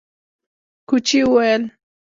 کوچي 0.89 1.19
وويل: 1.29 1.63